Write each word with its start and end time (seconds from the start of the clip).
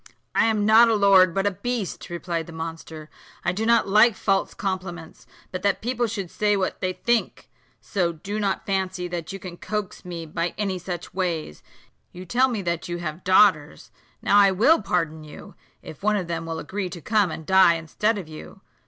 "I 0.33 0.47
am 0.47 0.65
not 0.65 0.87
a 0.89 0.95
lord, 0.95 1.31
but 1.31 1.45
a 1.45 1.51
beast," 1.51 2.09
replied 2.09 2.47
the 2.47 2.51
monster; 2.53 3.07
"I 3.45 3.51
do 3.51 3.67
not 3.67 3.87
like 3.87 4.15
false 4.15 4.55
compliments, 4.55 5.27
but 5.51 5.61
that 5.61 5.79
people 5.79 6.07
should 6.07 6.31
say 6.31 6.57
what 6.57 6.81
they 6.81 6.93
think: 6.93 7.51
so 7.81 8.11
do 8.11 8.39
not 8.39 8.65
fancy 8.65 9.07
that 9.09 9.31
you 9.31 9.37
can 9.37 9.57
coax 9.57 10.03
me 10.03 10.25
by 10.25 10.55
any 10.57 10.79
such 10.79 11.13
ways. 11.13 11.61
You 12.13 12.25
tell 12.25 12.47
me 12.47 12.63
that 12.63 12.89
you 12.89 12.97
have 12.97 13.23
daughters; 13.23 13.91
now 14.23 14.39
I 14.39 14.49
will 14.49 14.81
pardon 14.81 15.23
you, 15.23 15.53
if 15.83 16.01
one 16.01 16.15
of 16.15 16.25
them 16.25 16.47
will 16.47 16.57
agree 16.57 16.89
to 16.89 16.99
come 16.99 17.29
and 17.29 17.45
die 17.45 17.75
instead 17.75 18.17
of 18.17 18.27
you. 18.27 18.61